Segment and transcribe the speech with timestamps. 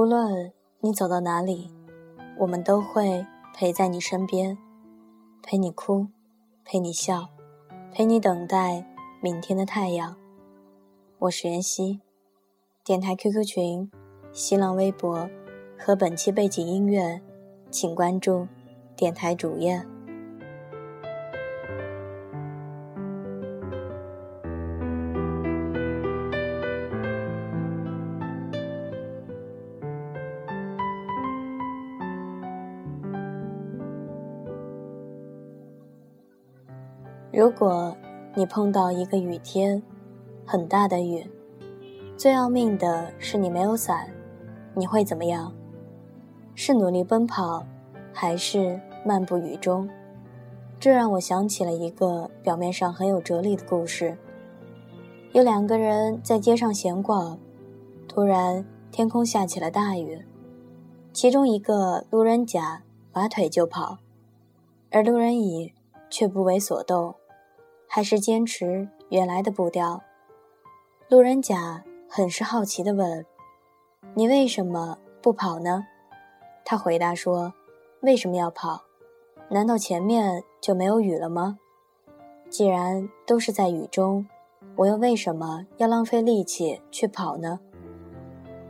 [0.00, 0.50] 无论
[0.80, 1.70] 你走到哪里，
[2.38, 4.56] 我们都会陪在你身边，
[5.42, 6.06] 陪你哭，
[6.64, 7.28] 陪你笑，
[7.92, 8.86] 陪你等待
[9.20, 10.16] 明天的太阳。
[11.18, 12.00] 我是袁熙，
[12.82, 13.90] 电台 QQ 群、
[14.32, 15.28] 新浪微博
[15.78, 17.20] 和本期背景音乐，
[17.70, 18.48] 请关注
[18.96, 19.84] 电台主页。
[37.40, 37.96] 如果
[38.34, 39.82] 你碰到一个雨天，
[40.44, 41.26] 很大的雨，
[42.14, 44.06] 最要命的是你没有伞，
[44.74, 45.50] 你会怎么样？
[46.54, 47.64] 是努力奔跑，
[48.12, 49.88] 还是漫步雨中？
[50.78, 54.18] 这让我想起了一个表面上很有哲理的故事。
[55.32, 57.38] 有两个人在街上闲逛，
[58.06, 58.62] 突然
[58.92, 60.26] 天空下起了大雨，
[61.14, 63.96] 其中一个路人甲拔腿就跑，
[64.90, 65.72] 而路人乙
[66.10, 67.14] 却不为所动。
[67.92, 70.00] 还是坚持原来的步调。
[71.08, 73.26] 路人甲很是好奇地问
[74.14, 75.84] ：“你为什么不跑呢？”
[76.64, 77.52] 他回答说
[78.02, 78.84] ：“为什么要跑？
[79.48, 81.58] 难道前面就没有雨了吗？
[82.48, 84.24] 既然都是在雨中，
[84.76, 87.58] 我又为什么要浪费力气去跑呢？”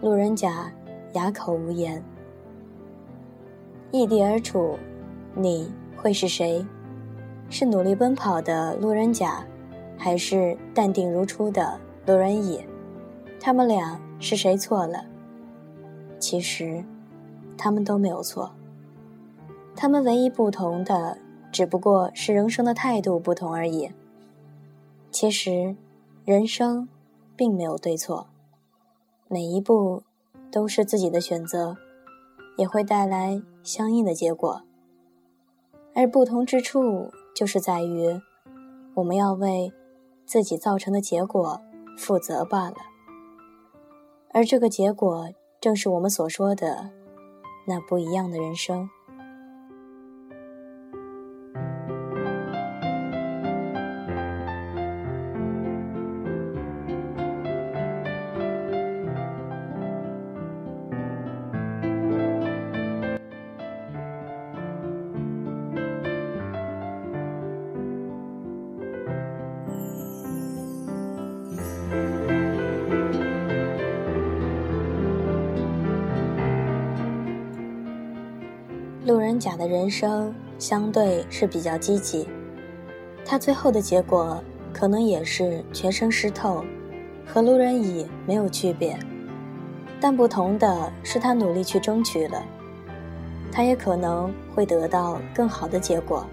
[0.00, 0.72] 路人甲
[1.12, 2.02] 哑口无言。
[3.90, 4.78] 异地而处，
[5.34, 6.64] 你会是谁？
[7.52, 9.44] 是努力奔跑的路人甲，
[9.98, 12.64] 还是淡定如初的路人乙？
[13.38, 15.04] 他们俩是谁错了？
[16.18, 16.82] 其实，
[17.58, 18.50] 他们都没有错。
[19.76, 21.18] 他们唯一不同的，
[21.52, 23.90] 只不过是人生的态度不同而已。
[25.10, 25.76] 其实，
[26.24, 26.88] 人生
[27.36, 28.28] 并没有对错，
[29.28, 30.02] 每一步
[30.50, 31.76] 都是自己的选择，
[32.56, 34.62] 也会带来相应的结果。
[35.94, 37.12] 而不同之处。
[37.34, 38.20] 就是在于，
[38.94, 39.72] 我们要为
[40.26, 41.60] 自己造成的结果
[41.96, 42.76] 负责罢了。
[44.32, 45.28] 而这个结果，
[45.60, 46.90] 正是我们所说的
[47.66, 48.88] 那不一样的人生。
[79.12, 82.26] 路人甲的人生相对是比较积极，
[83.26, 84.42] 他最后的结果
[84.72, 86.64] 可能也是全身湿透，
[87.26, 88.98] 和路人乙没有区别，
[90.00, 92.42] 但不同的是他努力去争取了，
[93.52, 96.26] 他也可能会得到更好的结果，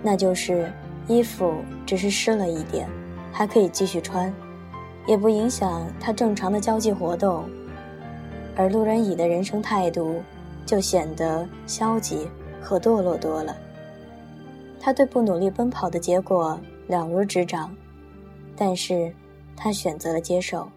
[0.00, 0.72] 那就是
[1.08, 2.88] 衣服只是湿了一点，
[3.32, 4.32] 还可以继续穿，
[5.08, 7.50] 也不影响他正常的交际活动，
[8.54, 10.22] 而路人乙的人生态度。
[10.66, 12.28] 就显得消极
[12.60, 13.56] 和堕落多了。
[14.78, 17.74] 他对不努力奔跑的结果了如指掌，
[18.54, 19.14] 但是
[19.56, 20.68] 他选择了接受。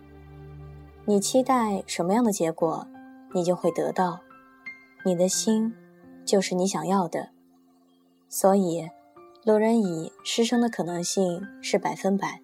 [1.06, 2.88] 你期待什么样的结果，
[3.34, 4.20] 你就会得到。
[5.04, 5.74] 你的心，
[6.24, 7.30] 就是你想要的。
[8.28, 8.90] 所以，
[9.44, 12.42] 路人乙失声的可能性是百分百，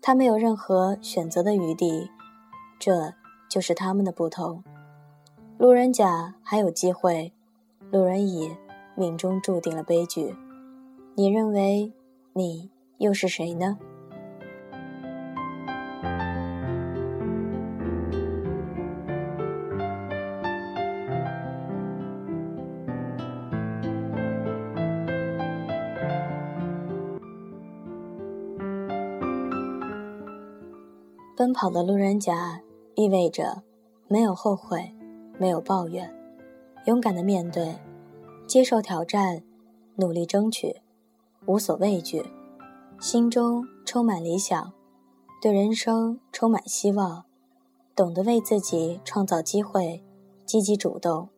[0.00, 2.10] 他没有任何选择的余地，
[2.78, 3.12] 这
[3.48, 4.62] 就是他们的不同。
[5.58, 7.32] 路人甲还有机会，
[7.90, 8.54] 路人乙
[8.94, 10.36] 命中注定了悲剧。
[11.14, 11.92] 你认为
[12.34, 13.78] 你又是谁呢？
[31.34, 32.60] 奔跑的路人甲
[32.94, 33.62] 意味着
[34.06, 34.95] 没有后悔。
[35.38, 36.12] 没有抱怨，
[36.86, 37.76] 勇敢的面对，
[38.46, 39.42] 接受挑战，
[39.96, 40.80] 努力争取，
[41.46, 42.24] 无所畏惧，
[42.98, 44.72] 心中充满理想，
[45.42, 47.24] 对人生充满希望，
[47.94, 50.02] 懂得为自己创造机会，
[50.44, 51.28] 积极主动。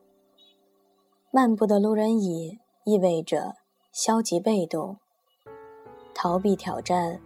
[1.31, 3.57] 漫步的路人乙意味着
[3.93, 4.97] 消极被动，
[6.15, 7.21] 逃避挑战，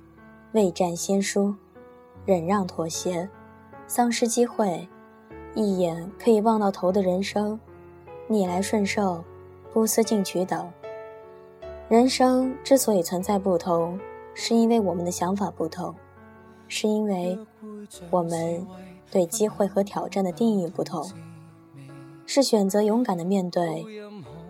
[0.53, 1.55] 未战先输，
[2.25, 3.29] 忍让妥协，
[3.87, 4.89] 丧失机会。
[5.55, 7.59] 一眼可以望到头的人生，
[8.27, 9.23] 逆来顺受，
[9.73, 10.71] 不思进取等。
[11.89, 13.99] 人生之所以存在不同，
[14.33, 15.95] 是因为我们的想法不同，
[16.69, 17.39] 是因为
[18.11, 18.67] 我们
[19.11, 21.07] 对机会和挑战的定义不同。
[22.25, 23.85] 是选择勇敢的面对，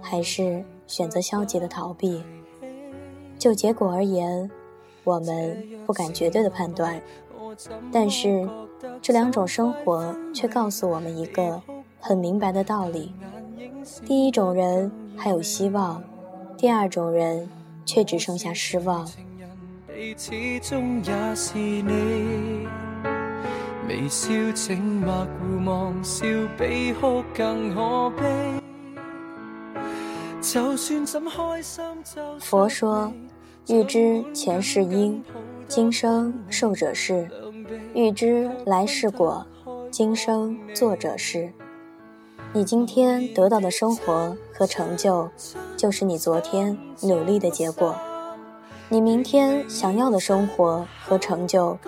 [0.01, 2.23] 还是选择消极的逃避？
[3.39, 4.49] 就结果而言，
[5.03, 7.03] 我们不敢绝对的判断，
[7.91, 8.49] 但是
[9.01, 11.61] 这两种生活却告诉我们一个
[12.01, 13.13] 很明白的道理：
[14.07, 16.03] 第一种人还有希望，
[16.57, 17.49] 第二种人
[17.85, 19.09] 却只剩下失望。
[32.41, 33.13] 佛说
[33.69, 35.23] ：“欲知前世因，
[35.69, 37.27] 今生受者是；
[37.95, 39.47] 欲知来世果，
[39.91, 41.53] 今生作者是。”
[42.55, 45.31] 你今天得到的生活和成就，
[45.77, 47.95] 就是你昨天努力的结果；
[48.89, 51.79] 你明天想要的生活和成就，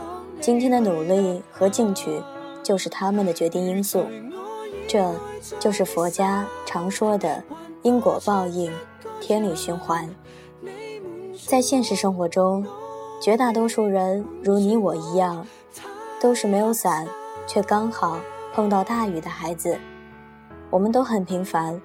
[0.40, 2.22] 今天的努力和进取，
[2.62, 4.04] 就是他们的决定因素。
[4.88, 5.14] 这
[5.60, 7.42] 就是佛家常说的
[7.82, 8.72] 因果报应。
[9.20, 10.14] 天理循环，
[11.46, 12.66] 在现实生活中，
[13.22, 15.46] 绝大多数人如你我一样，
[16.24, 17.06] 都是没有伞，
[17.46, 18.18] 却刚好
[18.54, 19.78] 碰到大雨的孩子。
[20.70, 21.78] 我们都很平凡，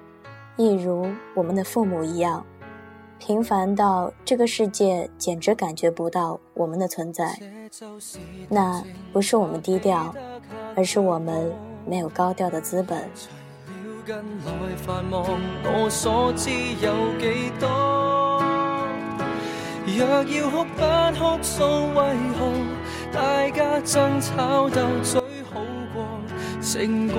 [0.56, 2.42] 一如我们的父母一样，
[3.18, 7.38] 平凡到这个世界简直感觉不到我们的存在。
[8.48, 8.82] 那
[9.12, 10.14] 不是我们低调，
[10.74, 11.52] 而是我们
[11.84, 12.98] 没有高调的资本。
[19.86, 20.82] 若要哭不
[21.18, 21.60] 哭诉，
[21.94, 22.00] 为
[22.38, 22.49] 何
[23.82, 25.20] 争吵斗嘴
[25.52, 25.60] 好
[25.94, 26.04] 过？
[26.60, 27.16] 胜过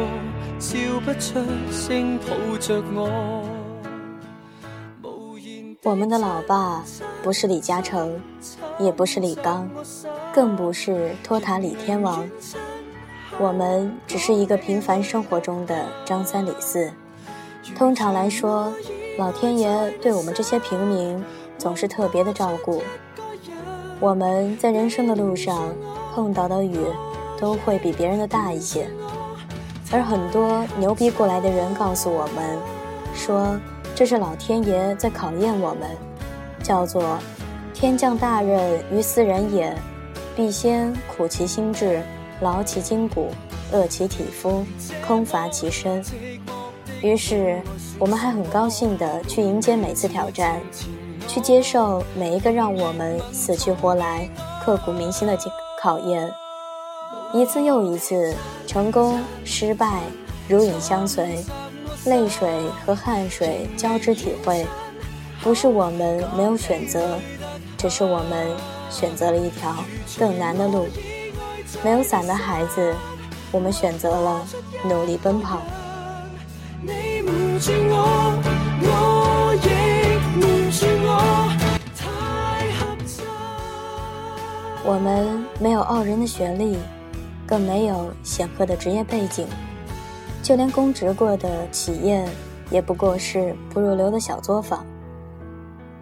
[0.60, 1.40] 笑不出
[1.72, 3.44] 声抱着我。
[5.84, 6.84] 我们的老爸
[7.24, 8.22] 不是李嘉诚，
[8.78, 9.68] 也不是李刚，
[10.34, 12.30] 更不是托塔李天王。
[13.40, 16.92] 我们只是一个平凡生活中的张三李四。
[17.75, 18.72] 通常来说，
[19.18, 21.24] 老天爷对我们这些平民
[21.58, 22.84] 总是特别的照顾。
[24.00, 25.74] 我们在人生的路上
[26.13, 26.78] 碰到的雨，
[27.40, 28.88] 都会比别人的大一些。
[29.92, 32.58] 而很多牛逼过来的人告诉我们，
[33.13, 33.60] 说
[33.96, 35.90] 这是老天爷在考验我们，
[36.63, 37.18] 叫做
[37.74, 39.75] “天降大任于斯人也，
[40.36, 42.02] 必先苦其心志。”
[42.42, 43.28] 劳其筋骨，
[43.72, 44.66] 饿其体肤，
[45.06, 46.04] 空乏其身。
[47.04, 47.62] 于是，
[48.00, 50.60] 我们还很高兴地去迎接每次挑战，
[51.28, 54.28] 去接受每一个让我们死去活来、
[54.66, 55.38] 刻骨铭心的
[55.81, 56.31] 考验。
[57.33, 58.36] 一次又一次，
[58.68, 60.04] 成功、失败
[60.48, 61.44] 如影相随，
[62.06, 64.63] 泪水和汗水交织体会。
[65.42, 67.18] 不是我们没有选择，
[67.80, 68.48] 只是我们
[68.92, 69.74] 选择了一条
[70.19, 70.86] 更难的路。
[71.84, 72.94] 没有伞的孩子，
[73.51, 74.45] 我们选择了
[74.84, 75.62] 努力奔跑。
[84.84, 86.75] 我们没有傲人的学历，
[87.46, 89.46] 更没有显赫的职业背景，
[90.42, 92.28] 就连公职过的企业，
[92.72, 94.84] 也不过是不入流的小作坊。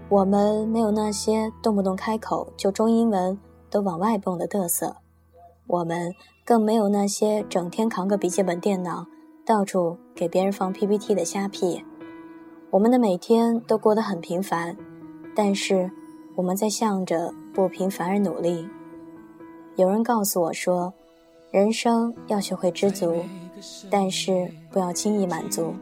[0.08, 3.38] 我们没有那些动不动开口就中英文
[3.70, 4.96] 都往外蹦的嘚瑟。
[5.68, 9.08] 我们更没有那些整天扛个笔记本电脑，
[9.46, 11.84] 到处给别人放 PPT 的瞎屁。
[12.72, 14.78] 我们的每天都过得很平凡，
[15.36, 15.92] 但是
[16.36, 18.70] 我们在向着不平凡而努力。
[19.80, 20.94] 有人告诉我说，
[21.52, 23.16] 人生要学会知足，
[23.90, 25.74] 但是不要轻易满足。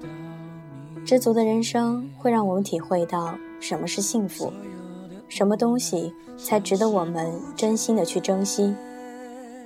[1.04, 4.54] 知足的人生会让我们体会到什么是幸福，
[5.28, 8.72] 什么东西才值得我们真心的去珍惜。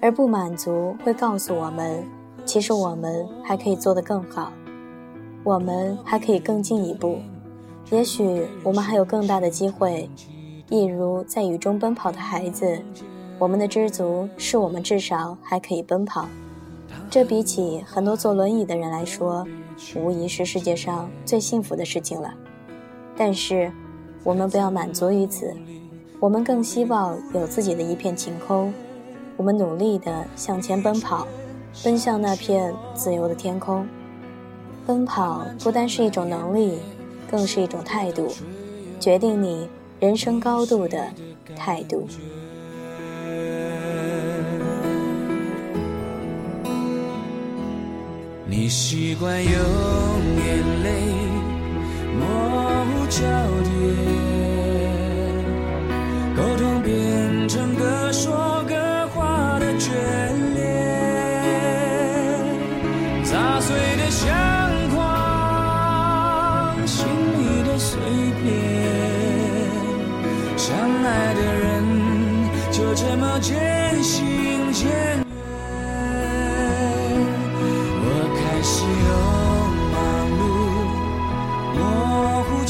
[0.01, 2.01] 而不满足会告诉我们，
[2.45, 4.50] 其实我们还可以做得更好，
[5.43, 7.17] 我们还可以更进一步，
[7.89, 10.09] 也许我们还有更大的机会。
[10.69, 12.81] 一如在雨中奔跑的孩子，
[13.41, 16.29] 我们的知足是我们至少还可以奔跑。
[17.10, 19.43] 这比起很多坐轮椅的人来说，
[19.95, 22.31] 无疑是世界上最幸福的事情了。
[23.17, 23.71] 但是，
[24.24, 25.55] 我们不要满足于此，
[26.19, 28.71] 我们更希望有自己的一片晴空。
[29.38, 31.27] 我们努力地向前奔跑，
[31.83, 33.88] 奔向那片自由的天空。
[34.86, 36.77] 奔跑不单是一种能力，
[37.27, 38.27] 更是一种态度，
[39.00, 39.67] 决定你
[40.00, 41.07] 人生高度的
[41.55, 42.07] 态度。
[48.51, 50.91] 你习惯用眼泪
[52.20, 52.27] 模
[52.84, 53.22] 糊焦
[53.63, 53.72] 点，
[56.36, 58.75] 沟通变成各说各
[59.15, 59.88] 话的眷
[60.53, 60.67] 恋，
[63.24, 64.29] 砸碎的相
[64.93, 67.98] 框，心里的碎
[68.43, 68.51] 片，
[70.58, 71.86] 相爱的人
[72.70, 75.30] 就这么渐行渐远。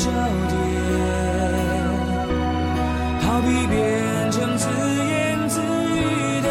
[0.04, 0.58] 焦点，
[3.22, 4.66] 逃避变成自
[5.06, 6.48] 言自的。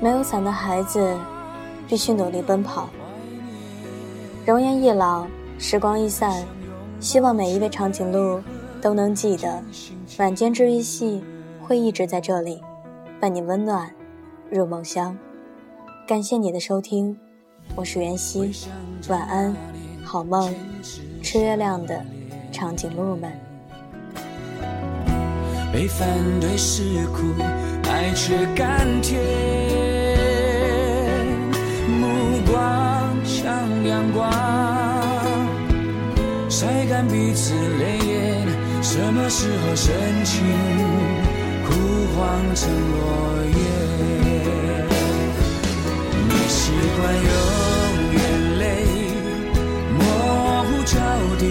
[0.00, 1.16] 没有伞的孩子，
[1.86, 2.88] 必须努力奔跑。
[4.44, 5.26] 容颜易老，
[5.58, 6.44] 时光易散，
[6.98, 8.40] 希望每一位长颈鹿
[8.80, 9.62] 都能记得，
[10.18, 11.22] 晚间治愈系
[11.60, 12.60] 会一直在这里，
[13.20, 13.88] 伴你温暖
[14.50, 15.16] 入梦乡。
[16.06, 17.18] 感谢你的收听，
[17.74, 18.50] 我是袁熙，
[19.08, 19.54] 晚安，
[20.04, 20.54] 好梦，
[21.22, 22.04] 吃月亮的
[22.50, 23.30] 长颈鹿们。
[25.72, 26.08] 被反
[26.40, 27.22] 对是苦，
[27.84, 29.20] 爱却甘甜。
[31.88, 33.54] 目光像
[33.86, 34.32] 阳光，
[36.48, 38.48] 晒干彼此泪眼。
[38.82, 39.94] 什么时候深
[40.24, 40.44] 情
[41.66, 41.70] 枯
[42.16, 43.67] 黄成落叶？
[46.80, 47.30] 习惯用
[48.14, 48.18] 眼
[48.58, 48.62] 泪
[49.98, 50.00] 模
[50.64, 50.96] 糊焦
[51.38, 51.42] 点。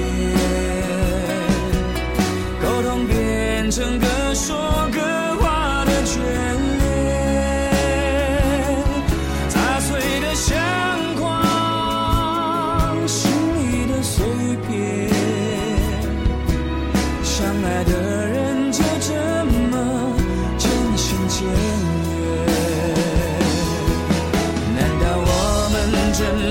[2.61, 4.16] 沟通变成隔
[26.19, 26.46] 我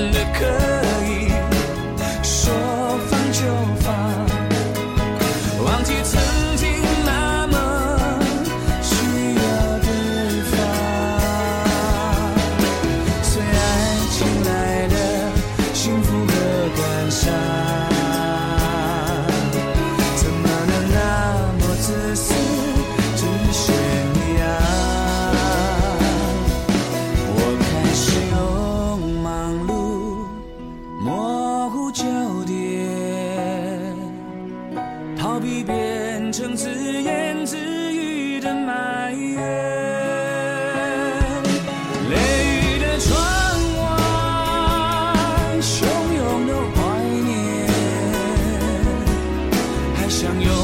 [50.17, 50.56] 想有。